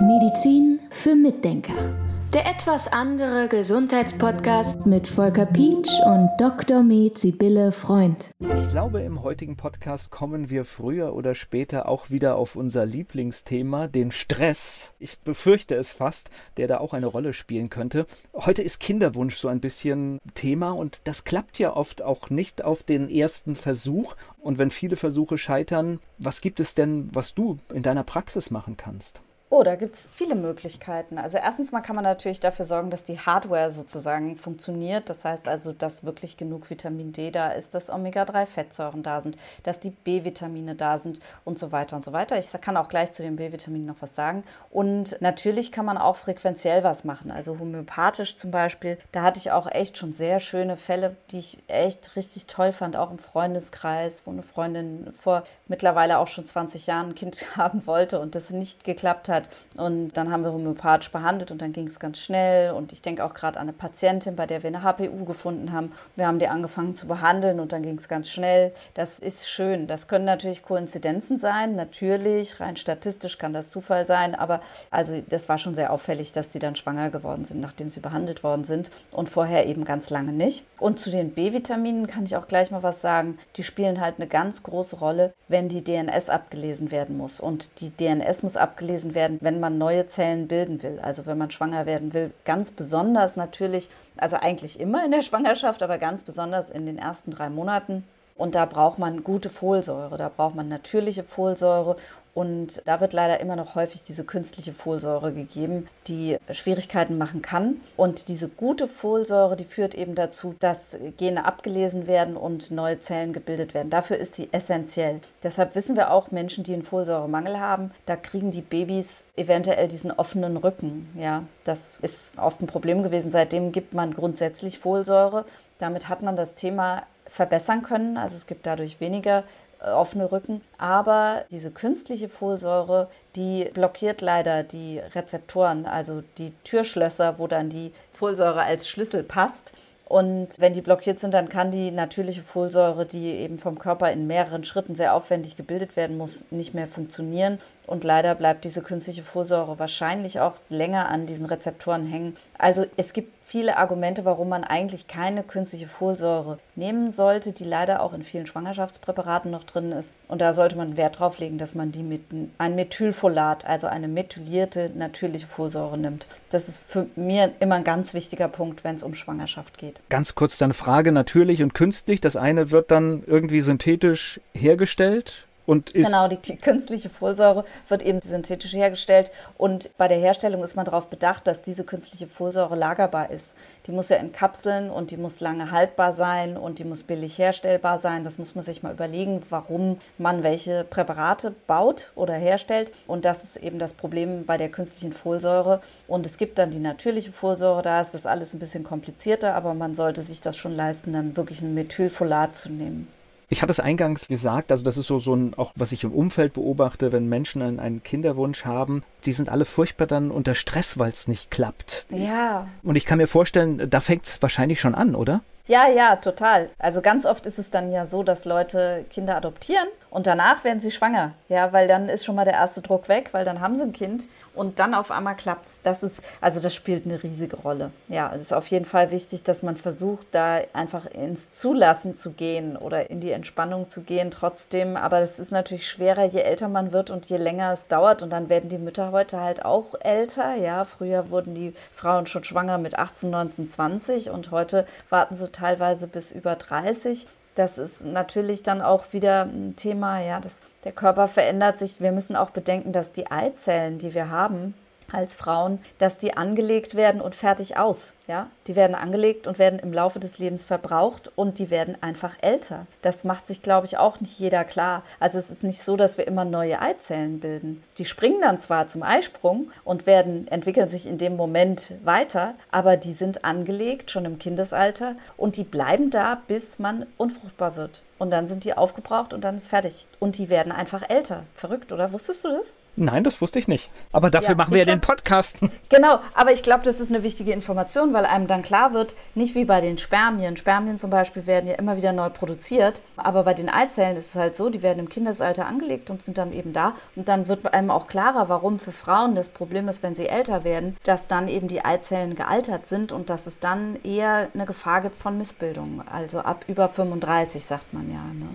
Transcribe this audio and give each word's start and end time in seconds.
Medizin 0.00 0.80
für 0.88 1.14
Mitdenker. 1.14 2.07
Der 2.34 2.44
etwas 2.44 2.88
andere 2.92 3.48
Gesundheitspodcast 3.48 4.84
mit 4.84 5.08
Volker 5.08 5.46
Pietsch 5.46 5.88
und 6.04 6.28
Dr. 6.38 6.82
Med 6.82 7.16
Sibylle 7.16 7.72
Freund. 7.72 8.32
Ich 8.38 8.68
glaube, 8.68 9.00
im 9.00 9.22
heutigen 9.22 9.56
Podcast 9.56 10.10
kommen 10.10 10.50
wir 10.50 10.66
früher 10.66 11.14
oder 11.14 11.34
später 11.34 11.88
auch 11.88 12.10
wieder 12.10 12.36
auf 12.36 12.54
unser 12.54 12.84
Lieblingsthema, 12.84 13.88
den 13.88 14.10
Stress. 14.10 14.92
Ich 14.98 15.18
befürchte 15.20 15.74
es 15.74 15.92
fast, 15.92 16.28
der 16.58 16.68
da 16.68 16.80
auch 16.80 16.92
eine 16.92 17.06
Rolle 17.06 17.32
spielen 17.32 17.70
könnte. 17.70 18.06
Heute 18.34 18.60
ist 18.60 18.78
Kinderwunsch 18.78 19.38
so 19.38 19.48
ein 19.48 19.60
bisschen 19.60 20.18
Thema 20.34 20.72
und 20.72 21.00
das 21.04 21.24
klappt 21.24 21.58
ja 21.58 21.74
oft 21.74 22.02
auch 22.02 22.28
nicht 22.28 22.62
auf 22.62 22.82
den 22.82 23.08
ersten 23.08 23.56
Versuch. 23.56 24.16
Und 24.38 24.58
wenn 24.58 24.68
viele 24.68 24.96
Versuche 24.96 25.38
scheitern, 25.38 25.98
was 26.18 26.42
gibt 26.42 26.60
es 26.60 26.74
denn, 26.74 27.08
was 27.10 27.32
du 27.32 27.56
in 27.72 27.82
deiner 27.82 28.04
Praxis 28.04 28.50
machen 28.50 28.76
kannst? 28.76 29.22
Oh, 29.50 29.62
da 29.62 29.76
gibt 29.76 29.94
es 29.94 30.10
viele 30.12 30.34
Möglichkeiten. 30.34 31.16
Also 31.16 31.38
erstens 31.38 31.72
mal 31.72 31.80
kann 31.80 31.96
man 31.96 32.04
natürlich 32.04 32.38
dafür 32.38 32.66
sorgen, 32.66 32.90
dass 32.90 33.04
die 33.04 33.18
Hardware 33.18 33.70
sozusagen 33.70 34.36
funktioniert. 34.36 35.08
Das 35.08 35.24
heißt 35.24 35.48
also, 35.48 35.72
dass 35.72 36.04
wirklich 36.04 36.36
genug 36.36 36.68
Vitamin 36.68 37.12
D 37.14 37.30
da 37.30 37.48
ist, 37.52 37.72
dass 37.72 37.88
Omega-3-Fettsäuren 37.88 39.02
da 39.02 39.22
sind, 39.22 39.38
dass 39.62 39.80
die 39.80 39.88
B-Vitamine 39.88 40.74
da 40.74 40.98
sind 40.98 41.20
und 41.46 41.58
so 41.58 41.72
weiter 41.72 41.96
und 41.96 42.04
so 42.04 42.12
weiter. 42.12 42.38
Ich 42.38 42.50
kann 42.60 42.76
auch 42.76 42.90
gleich 42.90 43.12
zu 43.12 43.22
den 43.22 43.36
B-Vitaminen 43.36 43.86
noch 43.86 44.02
was 44.02 44.14
sagen. 44.14 44.44
Und 44.68 45.16
natürlich 45.22 45.72
kann 45.72 45.86
man 45.86 45.96
auch 45.96 46.16
frequenziell 46.16 46.84
was 46.84 47.04
machen. 47.04 47.30
Also 47.30 47.58
homöopathisch 47.58 48.36
zum 48.36 48.50
Beispiel. 48.50 48.98
Da 49.12 49.22
hatte 49.22 49.38
ich 49.38 49.50
auch 49.50 49.66
echt 49.66 49.96
schon 49.96 50.12
sehr 50.12 50.40
schöne 50.40 50.76
Fälle, 50.76 51.16
die 51.30 51.38
ich 51.38 51.58
echt 51.68 52.16
richtig 52.16 52.48
toll 52.48 52.72
fand, 52.72 52.96
auch 52.96 53.10
im 53.10 53.18
Freundeskreis, 53.18 54.24
wo 54.26 54.30
eine 54.30 54.42
Freundin 54.42 55.14
vor 55.18 55.44
mittlerweile 55.68 56.18
auch 56.18 56.28
schon 56.28 56.44
20 56.44 56.86
Jahren 56.86 57.10
ein 57.10 57.14
Kind 57.14 57.46
haben 57.56 57.86
wollte 57.86 58.20
und 58.20 58.34
das 58.34 58.50
nicht 58.50 58.84
geklappt 58.84 59.30
hat 59.30 59.37
hat. 59.38 59.48
Und 59.76 60.16
dann 60.16 60.30
haben 60.30 60.42
wir 60.42 60.52
homöopathisch 60.52 61.10
behandelt 61.10 61.50
und 61.50 61.62
dann 61.62 61.72
ging 61.72 61.86
es 61.86 61.98
ganz 61.98 62.18
schnell. 62.18 62.72
Und 62.72 62.92
ich 62.92 63.02
denke 63.02 63.24
auch 63.24 63.34
gerade 63.34 63.58
an 63.58 63.68
eine 63.68 63.72
Patientin, 63.72 64.36
bei 64.36 64.46
der 64.46 64.62
wir 64.62 64.68
eine 64.68 64.82
HPU 64.82 65.24
gefunden 65.24 65.72
haben. 65.72 65.92
Wir 66.16 66.26
haben 66.26 66.38
die 66.38 66.48
angefangen 66.48 66.94
zu 66.96 67.06
behandeln 67.06 67.60
und 67.60 67.72
dann 67.72 67.82
ging 67.82 67.98
es 67.98 68.08
ganz 68.08 68.28
schnell. 68.28 68.72
Das 68.94 69.18
ist 69.18 69.48
schön. 69.48 69.86
Das 69.86 70.08
können 70.08 70.24
natürlich 70.24 70.62
Koinzidenzen 70.62 71.38
sein, 71.38 71.76
natürlich. 71.76 72.60
Rein 72.60 72.76
statistisch 72.76 73.38
kann 73.38 73.52
das 73.52 73.70
Zufall 73.70 74.06
sein. 74.06 74.34
Aber 74.34 74.60
also 74.90 75.20
das 75.28 75.48
war 75.48 75.58
schon 75.58 75.74
sehr 75.74 75.92
auffällig, 75.92 76.32
dass 76.32 76.50
die 76.50 76.58
dann 76.58 76.76
schwanger 76.76 77.10
geworden 77.10 77.44
sind, 77.44 77.60
nachdem 77.60 77.88
sie 77.88 78.00
behandelt 78.00 78.42
worden 78.42 78.64
sind 78.64 78.90
und 79.12 79.28
vorher 79.28 79.66
eben 79.66 79.84
ganz 79.84 80.10
lange 80.10 80.32
nicht. 80.32 80.64
Und 80.78 80.98
zu 80.98 81.10
den 81.10 81.32
B-Vitaminen 81.32 82.06
kann 82.06 82.24
ich 82.24 82.36
auch 82.36 82.48
gleich 82.48 82.70
mal 82.70 82.82
was 82.82 83.00
sagen. 83.00 83.38
Die 83.56 83.64
spielen 83.64 84.00
halt 84.00 84.16
eine 84.18 84.26
ganz 84.26 84.62
große 84.62 84.96
Rolle, 84.96 85.32
wenn 85.48 85.68
die 85.68 85.84
DNS 85.84 86.28
abgelesen 86.28 86.90
werden 86.90 87.16
muss. 87.16 87.40
Und 87.40 87.80
die 87.80 87.90
DNS 87.90 88.42
muss 88.42 88.56
abgelesen 88.56 89.14
werden 89.14 89.27
werden, 89.28 89.38
wenn 89.40 89.60
man 89.60 89.78
neue 89.78 90.06
Zellen 90.08 90.48
bilden 90.48 90.82
will, 90.82 90.98
also 91.00 91.26
wenn 91.26 91.38
man 91.38 91.50
schwanger 91.50 91.86
werden 91.86 92.14
will. 92.14 92.32
Ganz 92.44 92.70
besonders 92.70 93.36
natürlich, 93.36 93.90
also 94.16 94.36
eigentlich 94.36 94.80
immer 94.80 95.04
in 95.04 95.10
der 95.10 95.22
Schwangerschaft, 95.28 95.82
aber 95.82 95.98
ganz 95.98 96.22
besonders 96.22 96.70
in 96.70 96.86
den 96.86 96.98
ersten 96.98 97.30
drei 97.30 97.50
Monaten. 97.50 98.04
Und 98.36 98.54
da 98.54 98.66
braucht 98.66 98.98
man 98.98 99.24
gute 99.24 99.50
Folsäure, 99.50 100.16
da 100.16 100.30
braucht 100.34 100.54
man 100.54 100.68
natürliche 100.68 101.24
Folsäure 101.24 101.96
und 102.34 102.82
da 102.86 103.00
wird 103.00 103.12
leider 103.12 103.40
immer 103.40 103.56
noch 103.56 103.74
häufig 103.74 104.02
diese 104.02 104.24
künstliche 104.24 104.72
Folsäure 104.72 105.32
gegeben, 105.32 105.88
die 106.06 106.38
Schwierigkeiten 106.50 107.18
machen 107.18 107.42
kann. 107.42 107.80
Und 107.96 108.28
diese 108.28 108.48
gute 108.48 108.86
Folsäure, 108.86 109.56
die 109.56 109.64
führt 109.64 109.94
eben 109.94 110.14
dazu, 110.14 110.54
dass 110.60 110.96
Gene 111.16 111.44
abgelesen 111.44 112.06
werden 112.06 112.36
und 112.36 112.70
neue 112.70 113.00
Zellen 113.00 113.32
gebildet 113.32 113.74
werden. 113.74 113.90
Dafür 113.90 114.18
ist 114.18 114.36
sie 114.36 114.48
essentiell. 114.52 115.20
Deshalb 115.42 115.74
wissen 115.74 115.96
wir 115.96 116.10
auch, 116.10 116.30
Menschen, 116.30 116.64
die 116.64 116.74
einen 116.74 116.82
Folsäuremangel 116.82 117.58
haben, 117.58 117.90
da 118.06 118.16
kriegen 118.16 118.50
die 118.50 118.62
Babys 118.62 119.24
eventuell 119.36 119.88
diesen 119.88 120.10
offenen 120.10 120.56
Rücken. 120.56 121.08
Ja, 121.16 121.44
das 121.64 121.98
ist 122.02 122.38
oft 122.38 122.60
ein 122.60 122.66
Problem 122.66 123.02
gewesen. 123.02 123.30
Seitdem 123.30 123.72
gibt 123.72 123.94
man 123.94 124.14
grundsätzlich 124.14 124.78
Folsäure. 124.78 125.44
Damit 125.78 126.08
hat 126.08 126.22
man 126.22 126.36
das 126.36 126.54
Thema 126.54 127.04
verbessern 127.26 127.82
können. 127.82 128.16
Also 128.16 128.36
es 128.36 128.46
gibt 128.46 128.66
dadurch 128.66 129.00
weniger 129.00 129.44
offene 129.80 130.30
Rücken. 130.30 130.60
Aber 130.76 131.44
diese 131.50 131.70
künstliche 131.70 132.28
Folsäure, 132.28 133.08
die 133.36 133.70
blockiert 133.72 134.20
leider 134.20 134.62
die 134.62 134.98
Rezeptoren, 134.98 135.86
also 135.86 136.22
die 136.38 136.52
Türschlösser, 136.64 137.38
wo 137.38 137.46
dann 137.46 137.70
die 137.70 137.92
Folsäure 138.12 138.62
als 138.62 138.88
Schlüssel 138.88 139.22
passt. 139.22 139.72
Und 140.06 140.58
wenn 140.58 140.72
die 140.72 140.80
blockiert 140.80 141.20
sind, 141.20 141.34
dann 141.34 141.50
kann 141.50 141.70
die 141.70 141.90
natürliche 141.90 142.42
Folsäure, 142.42 143.04
die 143.04 143.26
eben 143.26 143.58
vom 143.58 143.78
Körper 143.78 144.10
in 144.10 144.26
mehreren 144.26 144.64
Schritten 144.64 144.94
sehr 144.94 145.12
aufwendig 145.12 145.56
gebildet 145.56 145.96
werden 145.96 146.16
muss, 146.16 146.44
nicht 146.50 146.72
mehr 146.72 146.88
funktionieren. 146.88 147.58
Und 147.88 148.04
leider 148.04 148.34
bleibt 148.34 148.64
diese 148.64 148.82
künstliche 148.82 149.22
Folsäure 149.22 149.78
wahrscheinlich 149.78 150.40
auch 150.40 150.54
länger 150.68 151.08
an 151.08 151.26
diesen 151.26 151.46
Rezeptoren 151.46 152.06
hängen. 152.06 152.36
Also 152.58 152.84
es 152.98 153.14
gibt 153.14 153.32
viele 153.46 153.78
Argumente, 153.78 154.26
warum 154.26 154.50
man 154.50 154.62
eigentlich 154.62 155.06
keine 155.06 155.42
künstliche 155.42 155.88
Folsäure 155.88 156.58
nehmen 156.76 157.10
sollte, 157.10 157.52
die 157.52 157.64
leider 157.64 158.02
auch 158.02 158.12
in 158.12 158.22
vielen 158.22 158.46
Schwangerschaftspräparaten 158.46 159.50
noch 159.50 159.64
drin 159.64 159.90
ist. 159.90 160.12
Und 160.28 160.42
da 160.42 160.52
sollte 160.52 160.76
man 160.76 160.98
Wert 160.98 161.18
drauf 161.18 161.38
legen, 161.38 161.56
dass 161.56 161.74
man 161.74 161.90
die 161.90 162.02
mit 162.02 162.20
ein 162.58 162.74
Methylfolat, 162.74 163.64
also 163.64 163.86
eine 163.86 164.06
methylierte 164.06 164.90
natürliche 164.94 165.46
Folsäure 165.46 165.96
nimmt. 165.96 166.26
Das 166.50 166.68
ist 166.68 166.82
für 166.86 167.06
mich 167.16 167.48
immer 167.60 167.76
ein 167.76 167.84
ganz 167.84 168.12
wichtiger 168.12 168.48
Punkt, 168.48 168.84
wenn 168.84 168.96
es 168.96 169.02
um 169.02 169.14
Schwangerschaft 169.14 169.78
geht. 169.78 170.00
Ganz 170.10 170.34
kurz 170.34 170.58
dann 170.58 170.74
Frage 170.74 171.10
natürlich 171.10 171.62
und 171.62 171.72
künstlich. 171.72 172.20
Das 172.20 172.36
eine 172.36 172.70
wird 172.70 172.90
dann 172.90 173.22
irgendwie 173.26 173.62
synthetisch 173.62 174.40
hergestellt 174.52 175.47
und 175.68 175.92
genau, 175.92 176.28
die, 176.28 176.56
künstliche 176.56 177.10
Folsäure 177.10 177.62
wird 177.88 178.02
eben 178.02 178.22
synthetisch 178.22 178.72
hergestellt 178.72 179.30
und 179.58 179.90
bei 179.98 180.08
der 180.08 180.16
Herstellung 180.16 180.64
ist 180.64 180.76
man 180.76 180.86
darauf 180.86 181.08
bedacht, 181.08 181.46
dass 181.46 181.60
diese 181.60 181.84
künstliche 181.84 182.26
Folsäure 182.26 182.74
lagerbar 182.74 183.28
ist. 183.30 183.52
Die 183.86 183.92
muss 183.92 184.08
ja 184.08 184.16
in 184.16 184.32
Kapseln 184.32 184.88
und 184.88 185.10
die 185.10 185.18
muss 185.18 185.40
lange 185.40 185.70
haltbar 185.70 186.14
sein 186.14 186.56
und 186.56 186.78
die 186.78 186.84
muss 186.84 187.02
billig 187.02 187.36
herstellbar 187.36 187.98
sein. 187.98 188.24
Das 188.24 188.38
muss 188.38 188.54
man 188.54 188.64
sich 188.64 188.82
mal 188.82 188.94
überlegen, 188.94 189.42
warum 189.50 189.98
man 190.16 190.42
welche 190.42 190.84
Präparate 190.84 191.54
baut 191.66 192.12
oder 192.14 192.32
herstellt. 192.32 192.90
Und 193.06 193.26
das 193.26 193.44
ist 193.44 193.58
eben 193.58 193.78
das 193.78 193.92
Problem 193.92 194.46
bei 194.46 194.56
der 194.56 194.70
künstlichen 194.70 195.12
Folsäure. 195.12 195.82
Und 196.06 196.24
es 196.24 196.38
gibt 196.38 196.58
dann 196.58 196.70
die 196.70 196.78
natürliche 196.78 197.32
Folsäure, 197.32 197.82
da 197.82 198.00
ist 198.00 198.14
das 198.14 198.24
alles 198.24 198.54
ein 198.54 198.58
bisschen 198.58 198.84
komplizierter, 198.84 199.54
aber 199.54 199.74
man 199.74 199.94
sollte 199.94 200.22
sich 200.22 200.40
das 200.40 200.56
schon 200.56 200.74
leisten, 200.74 201.12
dann 201.12 201.36
wirklich 201.36 201.60
ein 201.60 201.74
Methylfolat 201.74 202.56
zu 202.56 202.72
nehmen. 202.72 203.17
Ich 203.50 203.62
hatte 203.62 203.70
es 203.70 203.80
eingangs 203.80 204.28
gesagt, 204.28 204.70
also 204.70 204.84
das 204.84 204.98
ist 204.98 205.06
so, 205.06 205.18
so 205.18 205.34
ein, 205.34 205.54
auch 205.54 205.72
was 205.74 205.92
ich 205.92 206.04
im 206.04 206.12
Umfeld 206.12 206.52
beobachte, 206.52 207.12
wenn 207.12 207.28
Menschen 207.28 207.62
einen, 207.62 207.80
einen 207.80 208.02
Kinderwunsch 208.02 208.66
haben, 208.66 209.02
die 209.24 209.32
sind 209.32 209.48
alle 209.48 209.64
furchtbar 209.64 210.06
dann 210.06 210.30
unter 210.30 210.54
Stress, 210.54 210.98
weil 210.98 211.08
es 211.08 211.28
nicht 211.28 211.50
klappt. 211.50 212.06
Ja. 212.10 212.68
Und 212.82 212.96
ich 212.96 213.06
kann 213.06 213.18
mir 213.18 213.26
vorstellen, 213.26 213.88
da 213.88 214.00
fängt 214.00 214.26
es 214.26 214.42
wahrscheinlich 214.42 214.80
schon 214.80 214.94
an, 214.94 215.14
oder? 215.14 215.40
Ja, 215.68 215.86
ja, 215.86 216.16
total. 216.16 216.70
Also 216.78 217.02
ganz 217.02 217.26
oft 217.26 217.44
ist 217.44 217.58
es 217.58 217.68
dann 217.68 217.92
ja 217.92 218.06
so, 218.06 218.22
dass 218.22 218.46
Leute 218.46 219.04
Kinder 219.10 219.36
adoptieren 219.36 219.86
und 220.10 220.26
danach 220.26 220.64
werden 220.64 220.80
sie 220.80 220.90
schwanger. 220.90 221.34
Ja, 221.48 221.72
weil 221.74 221.86
dann 221.88 222.08
ist 222.08 222.24
schon 222.24 222.36
mal 222.36 222.46
der 222.46 222.54
erste 222.54 222.80
Druck 222.80 223.08
weg, 223.08 223.28
weil 223.32 223.44
dann 223.44 223.60
haben 223.60 223.76
sie 223.76 223.82
ein 223.82 223.92
Kind 223.92 224.28
und 224.54 224.78
dann 224.78 224.94
auf 224.94 225.10
einmal 225.10 225.36
klappt 225.36 225.66
es. 225.66 225.82
Das 225.82 226.02
ist, 226.02 226.22
also 226.40 226.60
das 226.60 226.74
spielt 226.74 227.04
eine 227.04 227.22
riesige 227.22 227.56
Rolle. 227.56 227.90
Ja, 228.08 228.32
es 228.34 228.40
ist 228.40 228.54
auf 228.54 228.66
jeden 228.68 228.86
Fall 228.86 229.10
wichtig, 229.10 229.42
dass 229.42 229.62
man 229.62 229.76
versucht, 229.76 230.28
da 230.32 230.60
einfach 230.72 231.04
ins 231.06 231.52
Zulassen 231.52 232.16
zu 232.16 232.30
gehen 232.32 232.76
oder 232.76 233.10
in 233.10 233.20
die 233.20 233.32
Entspannung 233.32 233.90
zu 233.90 234.00
gehen 234.00 234.30
trotzdem. 234.30 234.96
Aber 234.96 235.18
es 235.20 235.38
ist 235.38 235.52
natürlich 235.52 235.86
schwerer, 235.86 236.24
je 236.24 236.40
älter 236.40 236.68
man 236.68 236.92
wird 236.92 237.10
und 237.10 237.26
je 237.26 237.36
länger 237.36 237.74
es 237.74 237.88
dauert. 237.88 238.22
Und 238.22 238.30
dann 238.30 238.48
werden 238.48 238.70
die 238.70 238.78
Mütter 238.78 239.12
heute 239.12 239.40
halt 239.40 239.64
auch 239.64 239.94
älter. 240.00 240.54
Ja, 240.54 240.86
früher 240.86 241.28
wurden 241.28 241.54
die 241.54 241.74
Frauen 241.94 242.26
schon 242.26 242.44
schwanger 242.44 242.78
mit 242.78 242.98
18, 242.98 243.28
19, 243.28 243.70
20 243.70 244.30
und 244.30 244.50
heute 244.50 244.86
warten 245.10 245.34
sie 245.34 245.52
teilweise 245.58 246.06
bis 246.06 246.32
über 246.32 246.56
30. 246.56 247.26
Das 247.54 247.78
ist 247.78 248.04
natürlich 248.04 248.62
dann 248.62 248.82
auch 248.82 249.12
wieder 249.12 249.42
ein 249.42 249.74
Thema, 249.76 250.20
ja, 250.20 250.40
das, 250.40 250.60
der 250.84 250.92
Körper 250.92 251.28
verändert 251.28 251.78
sich. 251.78 252.00
Wir 252.00 252.12
müssen 252.12 252.36
auch 252.36 252.50
bedenken, 252.50 252.92
dass 252.92 253.12
die 253.12 253.30
Eizellen, 253.30 253.98
die 253.98 254.14
wir 254.14 254.30
haben, 254.30 254.74
als 255.12 255.34
Frauen, 255.34 255.78
dass 255.98 256.18
die 256.18 256.36
angelegt 256.36 256.94
werden 256.94 257.20
und 257.20 257.34
fertig 257.34 257.76
aus. 257.76 258.14
Ja, 258.26 258.48
die 258.66 258.76
werden 258.76 258.94
angelegt 258.94 259.46
und 259.46 259.58
werden 259.58 259.78
im 259.78 259.92
Laufe 259.92 260.20
des 260.20 260.38
Lebens 260.38 260.62
verbraucht 260.62 261.32
und 261.34 261.58
die 261.58 261.70
werden 261.70 261.96
einfach 262.02 262.36
älter. 262.42 262.86
Das 263.00 263.24
macht 263.24 263.46
sich, 263.46 263.62
glaube 263.62 263.86
ich, 263.86 263.96
auch 263.96 264.20
nicht 264.20 264.38
jeder 264.38 264.64
klar. 264.64 265.02
Also 265.18 265.38
es 265.38 265.50
ist 265.50 265.62
nicht 265.62 265.82
so, 265.82 265.96
dass 265.96 266.18
wir 266.18 266.26
immer 266.26 266.44
neue 266.44 266.80
Eizellen 266.80 267.40
bilden. 267.40 267.82
Die 267.96 268.04
springen 268.04 268.42
dann 268.42 268.58
zwar 268.58 268.86
zum 268.86 269.02
Eisprung 269.02 269.70
und 269.84 270.06
werden 270.06 270.46
entwickeln 270.48 270.90
sich 270.90 271.06
in 271.06 271.16
dem 271.16 271.36
Moment 271.36 271.92
weiter, 272.04 272.54
aber 272.70 272.98
die 272.98 273.14
sind 273.14 273.44
angelegt 273.44 274.10
schon 274.10 274.26
im 274.26 274.38
Kindesalter 274.38 275.16
und 275.38 275.56
die 275.56 275.64
bleiben 275.64 276.10
da, 276.10 276.42
bis 276.46 276.78
man 276.78 277.06
unfruchtbar 277.16 277.76
wird. 277.76 278.02
Und 278.18 278.30
dann 278.30 278.46
sind 278.46 278.64
die 278.64 278.76
aufgebraucht 278.76 279.32
und 279.32 279.42
dann 279.42 279.56
ist 279.56 279.68
fertig. 279.68 280.06
Und 280.18 280.38
die 280.38 280.48
werden 280.48 280.72
einfach 280.72 281.08
älter. 281.08 281.44
Verrückt, 281.54 281.92
oder? 281.92 282.12
Wusstest 282.12 282.44
du 282.44 282.48
das? 282.48 282.74
Nein, 283.00 283.22
das 283.22 283.40
wusste 283.40 283.60
ich 283.60 283.68
nicht. 283.68 283.90
Aber 284.10 284.28
dafür 284.28 284.50
ja, 284.50 284.54
machen 284.56 284.72
wir 284.72 284.80
ja 284.80 284.84
den 284.84 285.00
Podcast. 285.00 285.58
Genau, 285.90 286.18
aber 286.34 286.52
ich 286.52 286.62
glaube, 286.62 286.84
das 286.84 287.00
ist 287.00 287.08
eine 287.08 287.22
wichtige 287.22 287.52
Information, 287.52 288.12
weil 288.12 288.26
einem 288.26 288.46
dann 288.46 288.62
klar 288.62 288.92
wird, 288.92 289.16
nicht 289.34 289.54
wie 289.54 289.64
bei 289.64 289.80
den 289.80 289.96
Spermien. 289.96 290.56
Spermien 290.56 290.98
zum 290.98 291.08
Beispiel 291.08 291.46
werden 291.46 291.68
ja 291.68 291.76
immer 291.76 291.96
wieder 291.96 292.12
neu 292.12 292.28
produziert, 292.28 293.00
aber 293.16 293.44
bei 293.44 293.54
den 293.54 293.70
Eizellen 293.70 294.16
ist 294.16 294.30
es 294.30 294.34
halt 294.34 294.54
so, 294.54 294.68
die 294.68 294.82
werden 294.82 294.98
im 294.98 295.08
Kindesalter 295.08 295.66
angelegt 295.66 296.10
und 296.10 296.22
sind 296.22 296.36
dann 296.36 296.52
eben 296.52 296.72
da. 296.72 296.94
Und 297.16 297.28
dann 297.28 297.48
wird 297.48 297.72
einem 297.72 297.90
auch 297.90 298.06
klarer, 298.06 298.48
warum 298.48 298.78
für 298.78 298.92
Frauen 298.92 299.34
das 299.34 299.48
Problem 299.48 299.88
ist, 299.88 300.02
wenn 300.02 300.14
sie 300.14 300.26
älter 300.26 300.64
werden, 300.64 300.96
dass 301.04 301.26
dann 301.26 301.48
eben 301.48 301.68
die 301.68 301.84
Eizellen 301.84 302.34
gealtert 302.34 302.86
sind 302.86 303.12
und 303.12 303.30
dass 303.30 303.46
es 303.46 303.58
dann 303.60 303.96
eher 304.04 304.48
eine 304.52 304.66
Gefahr 304.66 305.00
gibt 305.00 305.16
von 305.16 305.38
Missbildungen. 305.38 306.02
Also 306.06 306.40
ab 306.40 306.64
über 306.68 306.88
35, 306.88 307.64
sagt 307.64 307.94
man 307.94 308.07
ja. 308.10 308.24
Ne? 308.34 308.46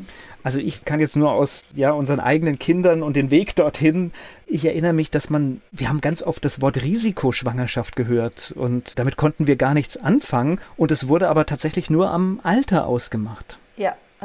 Also 0.44 0.60
ich 0.60 0.84
kann 0.84 1.00
jetzt 1.00 1.16
nur 1.16 1.32
aus 1.32 1.64
ja, 1.74 1.92
unseren 1.92 2.20
eigenen 2.20 2.60
Kindern 2.60 3.02
und 3.02 3.16
den 3.16 3.32
Weg 3.32 3.56
dorthin. 3.56 4.12
Ich 4.46 4.66
erinnere 4.66 4.94
mich, 4.94 5.10
dass 5.10 5.30
man, 5.30 5.62
wir 5.72 5.88
haben 5.88 6.02
ganz 6.02 6.22
oft 6.22 6.44
das 6.44 6.62
Wort 6.62 6.84
Risikoschwangerschaft 6.84 7.96
gehört 7.96 8.54
und 8.56 9.00
damit 9.00 9.16
konnten 9.16 9.48
wir 9.48 9.56
gar 9.56 9.74
nichts 9.74 9.96
anfangen 9.96 10.60
und 10.76 10.92
es 10.92 11.08
wurde 11.08 11.30
aber 11.30 11.46
tatsächlich 11.46 11.90
nur 11.90 12.12
am 12.12 12.42
Alter 12.44 12.88
ausgemacht. 12.88 13.58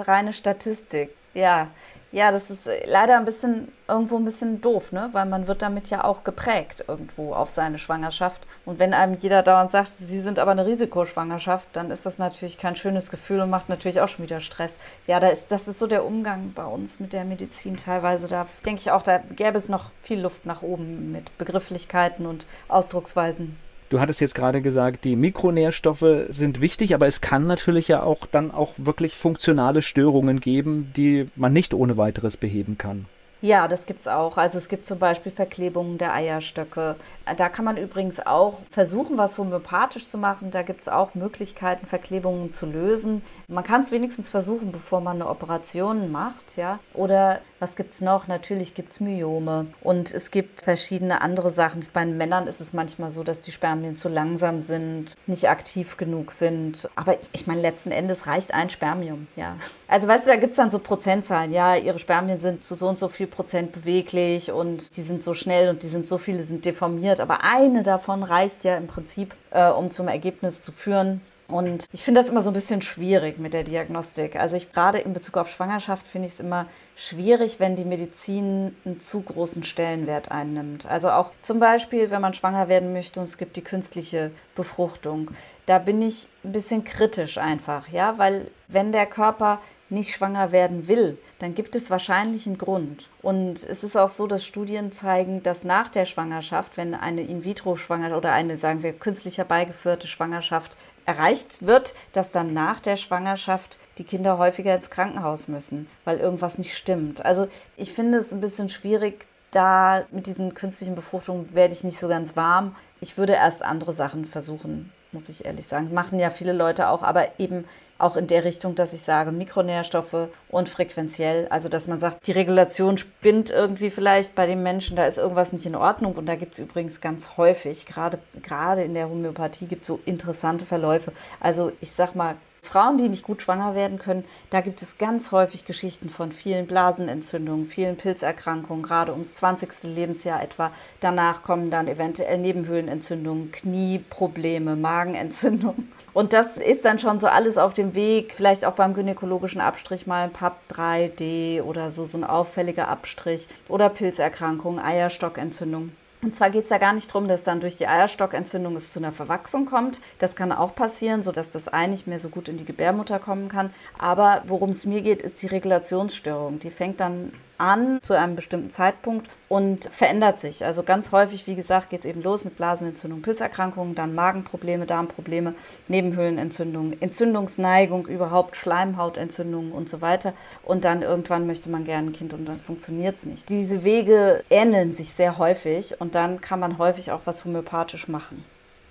Reine 0.02 0.32
Statistik. 0.32 1.10
Ja, 1.34 1.68
ja, 2.10 2.32
das 2.32 2.48
ist 2.48 2.66
äh, 2.66 2.86
leider 2.86 3.18
ein 3.18 3.26
bisschen 3.26 3.70
irgendwo 3.86 4.16
ein 4.16 4.24
bisschen 4.24 4.62
doof, 4.62 4.92
ne? 4.92 5.10
Weil 5.12 5.26
man 5.26 5.46
wird 5.46 5.60
damit 5.60 5.90
ja 5.90 6.04
auch 6.04 6.24
geprägt 6.24 6.84
irgendwo 6.88 7.34
auf 7.34 7.50
seine 7.50 7.78
Schwangerschaft. 7.78 8.46
Und 8.64 8.78
wenn 8.78 8.94
einem 8.94 9.18
jeder 9.20 9.42
dauernd 9.42 9.70
sagt, 9.70 9.88
sie 9.88 10.20
sind 10.20 10.38
aber 10.38 10.52
eine 10.52 10.64
Risikoschwangerschaft, 10.64 11.68
dann 11.74 11.90
ist 11.90 12.06
das 12.06 12.16
natürlich 12.18 12.56
kein 12.56 12.76
schönes 12.76 13.10
Gefühl 13.10 13.40
und 13.40 13.50
macht 13.50 13.68
natürlich 13.68 14.00
auch 14.00 14.08
schon 14.08 14.24
wieder 14.24 14.40
Stress. 14.40 14.76
Ja, 15.06 15.20
da 15.20 15.28
ist, 15.28 15.48
das 15.50 15.68
ist 15.68 15.78
so 15.78 15.86
der 15.86 16.04
Umgang 16.04 16.52
bei 16.54 16.64
uns 16.64 16.98
mit 16.98 17.12
der 17.12 17.24
Medizin 17.24 17.76
teilweise. 17.76 18.26
Da 18.26 18.46
denke 18.64 18.80
ich 18.80 18.90
auch, 18.90 19.02
da 19.02 19.18
gäbe 19.18 19.58
es 19.58 19.68
noch 19.68 19.90
viel 20.02 20.20
Luft 20.20 20.46
nach 20.46 20.62
oben 20.62 21.12
mit 21.12 21.36
Begrifflichkeiten 21.36 22.24
und 22.24 22.46
Ausdrucksweisen. 22.68 23.58
Du 23.90 24.00
hattest 24.00 24.20
jetzt 24.20 24.34
gerade 24.34 24.60
gesagt, 24.60 25.04
die 25.04 25.16
Mikronährstoffe 25.16 26.26
sind 26.28 26.60
wichtig, 26.60 26.94
aber 26.94 27.06
es 27.06 27.20
kann 27.20 27.46
natürlich 27.46 27.88
ja 27.88 28.02
auch 28.02 28.26
dann 28.30 28.50
auch 28.50 28.74
wirklich 28.76 29.16
funktionale 29.16 29.80
Störungen 29.80 30.40
geben, 30.40 30.92
die 30.96 31.30
man 31.36 31.54
nicht 31.54 31.72
ohne 31.72 31.96
weiteres 31.96 32.36
beheben 32.36 32.76
kann. 32.76 33.06
Ja, 33.40 33.68
das 33.68 33.86
gibt 33.86 34.00
es 34.00 34.08
auch. 34.08 34.36
Also 34.36 34.58
es 34.58 34.68
gibt 34.68 34.86
zum 34.86 34.98
Beispiel 34.98 35.30
Verklebungen 35.30 35.96
der 35.96 36.12
Eierstöcke. 36.12 36.96
Da 37.36 37.48
kann 37.48 37.64
man 37.64 37.76
übrigens 37.76 38.18
auch 38.18 38.58
versuchen, 38.70 39.16
was 39.16 39.38
homöopathisch 39.38 40.08
zu 40.08 40.18
machen. 40.18 40.50
Da 40.50 40.62
gibt 40.62 40.80
es 40.80 40.88
auch 40.88 41.14
Möglichkeiten, 41.14 41.86
Verklebungen 41.86 42.52
zu 42.52 42.66
lösen. 42.66 43.22
Man 43.46 43.62
kann 43.62 43.82
es 43.82 43.92
wenigstens 43.92 44.28
versuchen, 44.28 44.72
bevor 44.72 45.00
man 45.00 45.16
eine 45.16 45.30
Operation 45.30 46.10
macht, 46.10 46.56
ja. 46.56 46.80
Oder 46.94 47.40
was 47.58 47.76
gibt 47.76 47.94
es 47.94 48.00
noch? 48.00 48.28
Natürlich 48.28 48.74
gibt 48.74 48.92
es 48.92 49.00
Myome 49.00 49.66
und 49.80 50.12
es 50.14 50.30
gibt 50.30 50.62
verschiedene 50.62 51.20
andere 51.20 51.50
Sachen. 51.50 51.84
Bei 51.92 52.06
Männern 52.06 52.46
ist 52.46 52.60
es 52.60 52.72
manchmal 52.72 53.10
so, 53.10 53.24
dass 53.24 53.40
die 53.40 53.52
Spermien 53.52 53.96
zu 53.96 54.08
langsam 54.08 54.60
sind, 54.60 55.16
nicht 55.26 55.48
aktiv 55.48 55.96
genug 55.96 56.32
sind. 56.32 56.88
Aber 56.94 57.16
ich 57.32 57.46
meine, 57.46 57.60
letzten 57.60 57.90
Endes 57.90 58.26
reicht 58.26 58.54
ein 58.54 58.70
Spermium, 58.70 59.26
ja. 59.36 59.56
Also 59.88 60.06
weißt 60.06 60.26
du, 60.26 60.30
da 60.30 60.36
gibt 60.36 60.52
es 60.52 60.56
dann 60.56 60.70
so 60.70 60.78
Prozentzahlen. 60.78 61.52
Ja, 61.52 61.74
ihre 61.76 61.98
Spermien 61.98 62.40
sind 62.40 62.62
zu 62.62 62.74
so 62.74 62.88
und 62.88 62.98
so 62.98 63.08
viel 63.08 63.26
Prozent 63.26 63.72
beweglich 63.72 64.52
und 64.52 64.96
die 64.96 65.02
sind 65.02 65.22
so 65.22 65.34
schnell 65.34 65.70
und 65.70 65.82
die 65.82 65.88
sind 65.88 66.06
so 66.06 66.18
viele 66.18 66.42
sind 66.42 66.64
deformiert. 66.64 67.20
Aber 67.20 67.42
eine 67.42 67.82
davon 67.82 68.22
reicht 68.22 68.64
ja 68.64 68.76
im 68.76 68.86
Prinzip, 68.86 69.34
äh, 69.50 69.68
um 69.68 69.90
zum 69.90 70.08
Ergebnis 70.08 70.62
zu 70.62 70.72
führen, 70.72 71.20
und 71.48 71.88
ich 71.92 72.04
finde 72.04 72.20
das 72.20 72.30
immer 72.30 72.42
so 72.42 72.50
ein 72.50 72.54
bisschen 72.54 72.82
schwierig 72.82 73.38
mit 73.38 73.54
der 73.54 73.64
Diagnostik. 73.64 74.36
Also 74.36 74.56
ich 74.56 74.70
gerade 74.72 74.98
in 74.98 75.14
Bezug 75.14 75.38
auf 75.38 75.48
Schwangerschaft 75.48 76.06
finde 76.06 76.28
ich 76.28 76.34
es 76.34 76.40
immer 76.40 76.66
schwierig, 76.94 77.58
wenn 77.58 77.74
die 77.74 77.86
Medizin 77.86 78.76
einen 78.84 79.00
zu 79.00 79.22
großen 79.22 79.64
Stellenwert 79.64 80.30
einnimmt. 80.30 80.84
Also 80.84 81.10
auch 81.10 81.32
zum 81.40 81.58
Beispiel, 81.58 82.10
wenn 82.10 82.20
man 82.20 82.34
schwanger 82.34 82.68
werden 82.68 82.92
möchte 82.92 83.18
und 83.18 83.24
es 83.24 83.38
gibt 83.38 83.56
die 83.56 83.62
künstliche 83.62 84.30
Befruchtung. 84.54 85.30
Da 85.64 85.78
bin 85.78 86.02
ich 86.02 86.28
ein 86.44 86.52
bisschen 86.52 86.84
kritisch 86.84 87.38
einfach, 87.38 87.88
ja, 87.88 88.18
weil 88.18 88.50
wenn 88.68 88.92
der 88.92 89.06
Körper 89.06 89.60
nicht 89.90 90.12
schwanger 90.12 90.52
werden 90.52 90.88
will, 90.88 91.18
dann 91.38 91.54
gibt 91.54 91.76
es 91.76 91.90
wahrscheinlich 91.90 92.46
einen 92.46 92.58
Grund. 92.58 93.08
Und 93.22 93.64
es 93.64 93.84
ist 93.84 93.96
auch 93.96 94.08
so, 94.08 94.26
dass 94.26 94.44
Studien 94.44 94.92
zeigen, 94.92 95.42
dass 95.42 95.64
nach 95.64 95.88
der 95.88 96.04
Schwangerschaft, 96.04 96.76
wenn 96.76 96.94
eine 96.94 97.22
In-vitro-Schwangerschaft 97.22 98.18
oder 98.18 98.32
eine, 98.32 98.58
sagen 98.58 98.82
wir, 98.82 98.92
künstlich 98.92 99.38
herbeigeführte 99.38 100.06
Schwangerschaft 100.06 100.76
erreicht 101.06 101.62
wird, 101.66 101.94
dass 102.12 102.30
dann 102.30 102.52
nach 102.52 102.80
der 102.80 102.96
Schwangerschaft 102.96 103.78
die 103.96 104.04
Kinder 104.04 104.36
häufiger 104.36 104.74
ins 104.74 104.90
Krankenhaus 104.90 105.48
müssen, 105.48 105.88
weil 106.04 106.18
irgendwas 106.18 106.58
nicht 106.58 106.76
stimmt. 106.76 107.24
Also 107.24 107.48
ich 107.76 107.92
finde 107.92 108.18
es 108.18 108.32
ein 108.32 108.40
bisschen 108.40 108.68
schwierig, 108.68 109.26
da 109.50 110.04
mit 110.10 110.26
diesen 110.26 110.54
künstlichen 110.54 110.94
Befruchtungen 110.94 111.54
werde 111.54 111.72
ich 111.72 111.84
nicht 111.84 111.98
so 111.98 112.08
ganz 112.08 112.36
warm. 112.36 112.76
Ich 113.00 113.16
würde 113.16 113.32
erst 113.32 113.62
andere 113.62 113.94
Sachen 113.94 114.26
versuchen, 114.26 114.92
muss 115.12 115.28
ich 115.28 115.44
ehrlich 115.44 115.66
sagen. 115.66 115.92
Machen 115.92 116.18
ja 116.18 116.30
viele 116.30 116.52
Leute 116.52 116.88
auch, 116.88 117.02
aber 117.02 117.38
eben 117.38 117.64
auch 117.98 118.16
in 118.16 118.28
der 118.28 118.44
Richtung, 118.44 118.74
dass 118.76 118.92
ich 118.92 119.02
sage, 119.02 119.32
Mikronährstoffe 119.32 120.28
und 120.48 120.68
frequenziell. 120.68 121.48
Also, 121.50 121.68
dass 121.68 121.88
man 121.88 121.98
sagt, 121.98 122.26
die 122.26 122.32
Regulation 122.32 122.96
spinnt 122.96 123.50
irgendwie 123.50 123.90
vielleicht 123.90 124.34
bei 124.34 124.46
den 124.46 124.62
Menschen, 124.62 124.96
da 124.96 125.04
ist 125.04 125.18
irgendwas 125.18 125.52
nicht 125.52 125.66
in 125.66 125.74
Ordnung. 125.74 126.14
Und 126.14 126.26
da 126.26 126.36
gibt 126.36 126.52
es 126.52 126.60
übrigens 126.60 127.00
ganz 127.00 127.36
häufig, 127.36 127.86
gerade, 127.86 128.18
gerade 128.42 128.84
in 128.84 128.94
der 128.94 129.08
Homöopathie 129.08 129.66
gibt 129.66 129.82
es 129.82 129.88
so 129.88 129.98
interessante 130.04 130.64
Verläufe. 130.64 131.12
Also, 131.40 131.72
ich 131.80 131.90
sag 131.90 132.14
mal, 132.14 132.36
Frauen, 132.62 132.98
die 132.98 133.08
nicht 133.08 133.22
gut 133.22 133.42
schwanger 133.42 133.74
werden 133.74 133.98
können, 133.98 134.24
da 134.50 134.60
gibt 134.60 134.82
es 134.82 134.98
ganz 134.98 135.32
häufig 135.32 135.64
Geschichten 135.64 136.10
von 136.10 136.32
vielen 136.32 136.66
Blasenentzündungen, 136.66 137.66
vielen 137.66 137.96
Pilzerkrankungen, 137.96 138.82
gerade 138.82 139.12
ums 139.12 139.34
20. 139.36 139.84
Lebensjahr 139.84 140.42
etwa. 140.42 140.72
Danach 141.00 141.42
kommen 141.42 141.70
dann 141.70 141.88
eventuell 141.88 142.38
Nebenhöhlenentzündungen, 142.38 143.52
Knieprobleme, 143.52 144.76
Magenentzündungen. 144.76 145.92
Und 146.12 146.32
das 146.32 146.56
ist 146.56 146.84
dann 146.84 146.98
schon 146.98 147.20
so 147.20 147.28
alles 147.28 147.58
auf 147.58 147.74
dem 147.74 147.94
Weg, 147.94 148.34
vielleicht 148.34 148.64
auch 148.64 148.74
beim 148.74 148.94
gynäkologischen 148.94 149.60
Abstrich 149.60 150.06
mal 150.06 150.24
ein 150.24 150.32
PAP 150.32 150.56
3D 150.70 151.62
oder 151.62 151.90
so, 151.90 152.06
so 152.06 152.18
ein 152.18 152.24
auffälliger 152.24 152.88
Abstrich 152.88 153.46
oder 153.68 153.88
Pilzerkrankungen, 153.88 154.80
Eierstockentzündung. 154.80 155.92
Und 156.20 156.34
zwar 156.34 156.50
geht 156.50 156.64
es 156.64 156.70
ja 156.70 156.78
gar 156.78 156.92
nicht 156.92 157.08
darum, 157.08 157.28
dass 157.28 157.44
dann 157.44 157.60
durch 157.60 157.76
die 157.76 157.86
Eierstockentzündung 157.86 158.74
es 158.76 158.90
zu 158.90 158.98
einer 158.98 159.12
Verwachsung 159.12 159.66
kommt. 159.66 160.00
Das 160.18 160.34
kann 160.34 160.50
auch 160.50 160.74
passieren, 160.74 161.22
sodass 161.22 161.50
das 161.50 161.72
Ei 161.72 161.86
nicht 161.86 162.06
mehr 162.06 162.18
so 162.18 162.28
gut 162.28 162.48
in 162.48 162.58
die 162.58 162.64
Gebärmutter 162.64 163.18
kommen 163.20 163.48
kann. 163.48 163.72
Aber 163.98 164.42
worum 164.46 164.70
es 164.70 164.84
mir 164.84 165.02
geht, 165.02 165.22
ist 165.22 165.42
die 165.42 165.46
Regulationsstörung. 165.46 166.58
Die 166.58 166.70
fängt 166.70 167.00
dann 167.00 167.32
an 167.58 167.98
zu 168.02 168.14
einem 168.16 168.36
bestimmten 168.36 168.70
Zeitpunkt 168.70 169.28
und 169.48 169.86
verändert 169.86 170.38
sich. 170.38 170.64
Also 170.64 170.82
ganz 170.82 171.10
häufig, 171.10 171.46
wie 171.46 171.56
gesagt, 171.56 171.90
geht 171.90 172.00
es 172.00 172.06
eben 172.06 172.22
los 172.22 172.44
mit 172.44 172.56
Blasenentzündung, 172.56 173.22
Pilzerkrankungen, 173.22 173.94
dann 173.94 174.14
Magenprobleme, 174.14 174.86
Darmprobleme, 174.86 175.54
Nebenhöhlenentzündungen, 175.88 177.00
Entzündungsneigung, 177.02 178.06
überhaupt 178.06 178.56
Schleimhautentzündungen 178.56 179.72
und 179.72 179.88
so 179.88 180.00
weiter. 180.00 180.34
Und 180.62 180.84
dann 180.84 181.02
irgendwann 181.02 181.46
möchte 181.46 181.68
man 181.68 181.84
gerne 181.84 182.10
ein 182.10 182.12
Kind 182.12 182.32
und 182.32 182.46
dann 182.46 182.58
funktioniert 182.58 183.16
es 183.16 183.26
nicht. 183.26 183.48
Diese 183.48 183.82
Wege 183.82 184.44
ähneln 184.50 184.94
sich 184.94 185.12
sehr 185.12 185.38
häufig 185.38 186.00
und 186.00 186.07
dann 186.14 186.40
kann 186.40 186.60
man 186.60 186.78
häufig 186.78 187.10
auch 187.12 187.22
was 187.24 187.44
homöopathisch 187.44 188.08
machen. 188.08 188.44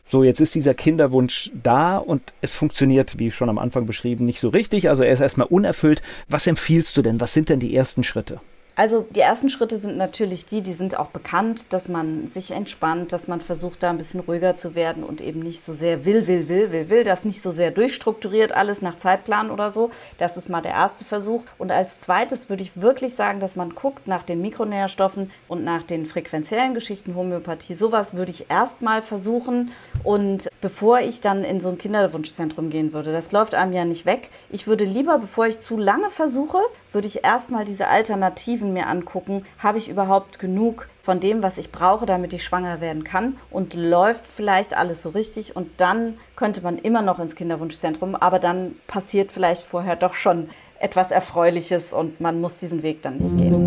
So, 0.05 0.23
jetzt 0.23 0.39
ist 0.39 0.55
dieser 0.55 0.73
Kinderwunsch 0.73 1.51
da 1.53 1.97
und 1.97 2.33
es 2.39 2.53
funktioniert, 2.53 3.19
wie 3.19 3.29
schon 3.29 3.49
am 3.49 3.57
Anfang 3.57 3.85
beschrieben, 3.85 4.23
nicht 4.23 4.39
so 4.39 4.47
richtig. 4.47 4.89
Also 4.89 5.03
er 5.03 5.11
ist 5.11 5.19
erstmal 5.19 5.47
unerfüllt. 5.47 6.01
Was 6.29 6.47
empfiehlst 6.47 6.95
du 6.95 7.01
denn? 7.01 7.19
Was 7.19 7.33
sind 7.33 7.49
denn 7.49 7.59
die 7.59 7.75
ersten 7.75 8.03
Schritte? 8.03 8.39
Also 8.77 9.07
die 9.09 9.21
ersten 9.21 9.49
Schritte 9.49 9.77
sind 9.77 9.97
natürlich 9.97 10.45
die, 10.45 10.61
die 10.61 10.73
sind 10.73 10.99
auch 10.99 11.07
bekannt, 11.07 11.73
dass 11.73 11.87
man 11.87 12.27
sich 12.27 12.51
entspannt, 12.51 13.11
dass 13.11 13.27
man 13.27 13.41
versucht, 13.41 13.81
da 13.81 13.89
ein 13.89 13.97
bisschen 13.97 14.19
ruhiger 14.19 14.55
zu 14.55 14.75
werden 14.75 15.03
und 15.03 15.19
eben 15.19 15.39
nicht 15.39 15.63
so 15.63 15.73
sehr 15.73 16.05
will, 16.05 16.27
will, 16.27 16.47
will, 16.47 16.71
will, 16.71 16.87
will, 16.87 17.03
das 17.03 17.25
nicht 17.25 17.41
so 17.41 17.49
sehr 17.49 17.71
durchstrukturiert 17.71 18.51
alles 18.51 18.83
nach 18.83 18.99
Zeitplan 18.99 19.49
oder 19.49 19.71
so. 19.71 19.89
Das 20.19 20.37
ist 20.37 20.47
mal 20.47 20.61
der 20.61 20.73
erste 20.73 21.05
Versuch. 21.05 21.43
Und 21.57 21.71
als 21.71 22.01
zweites 22.01 22.49
würde 22.51 22.61
ich 22.61 22.79
wirklich 22.79 23.15
sagen, 23.15 23.39
dass 23.39 23.55
man 23.55 23.73
guckt 23.73 24.07
nach 24.07 24.21
den 24.21 24.41
Mikronährstoffen 24.41 25.31
und 25.47 25.63
nach 25.63 25.81
den 25.81 26.05
frequenziellen 26.05 26.75
Geschichten 26.75 27.15
Homöopathie. 27.15 27.73
Sowas 27.73 28.13
würde 28.13 28.29
ich 28.29 28.51
erstmal 28.51 29.01
versuchen 29.01 29.71
und 30.03 30.49
bevor 30.61 30.99
ich 30.99 31.19
dann 31.19 31.43
in 31.43 31.59
so 31.59 31.69
ein 31.69 31.79
Kinderwunschzentrum 31.79 32.69
gehen 32.69 32.93
würde. 32.93 33.11
Das 33.11 33.31
läuft 33.31 33.55
einem 33.55 33.73
ja 33.73 33.85
nicht 33.85 34.05
weg. 34.05 34.29
Ich 34.51 34.67
würde 34.67 34.83
lieber, 34.83 35.17
bevor 35.17 35.47
ich 35.47 35.61
zu 35.61 35.77
lange 35.77 36.11
versuche, 36.11 36.59
würde 36.91 37.07
ich 37.07 37.23
erstmal 37.23 37.65
diese 37.65 37.87
Alternativen 37.87 38.66
mir 38.73 38.87
angucken. 38.87 39.45
Habe 39.59 39.77
ich 39.77 39.89
überhaupt 39.89 40.39
genug 40.39 40.87
von 41.01 41.19
dem, 41.19 41.43
was 41.43 41.57
ich 41.57 41.71
brauche, 41.71 42.05
damit 42.05 42.33
ich 42.33 42.43
schwanger 42.43 42.81
werden 42.81 43.03
kann? 43.03 43.37
Und 43.51 43.73
läuft 43.73 44.25
vielleicht 44.25 44.75
alles 44.75 45.01
so 45.01 45.09
richtig? 45.09 45.55
Und 45.55 45.69
dann 45.77 46.15
könnte 46.35 46.61
man 46.61 46.77
immer 46.77 47.01
noch 47.01 47.19
ins 47.19 47.35
Kinderwunschzentrum, 47.35 48.15
aber 48.15 48.39
dann 48.39 48.75
passiert 48.87 49.31
vielleicht 49.31 49.63
vorher 49.63 49.95
doch 49.95 50.13
schon 50.13 50.49
etwas 50.79 51.11
Erfreuliches 51.11 51.93
und 51.93 52.21
man 52.21 52.39
muss 52.39 52.59
diesen 52.59 52.83
Weg 52.83 53.01
dann 53.01 53.17
nicht 53.17 53.37
gehen. 53.37 53.65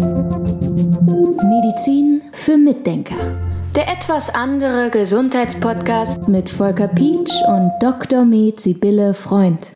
Medizin 1.49 2.23
für 2.33 2.57
Mitdenker. 2.57 3.17
Der 3.75 3.89
etwas 3.89 4.35
andere 4.35 4.91
Gesundheitspodcast 4.91 6.29
mit 6.29 6.51
Volker 6.51 6.89
Pietsch 6.89 7.33
und 7.47 7.73
Dr. 7.81 8.25
Med 8.25 8.61
Sibylle 8.61 9.15
Freund. 9.15 9.73